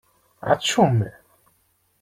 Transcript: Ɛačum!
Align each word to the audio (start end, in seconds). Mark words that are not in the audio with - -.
Ɛačum! 0.49 0.97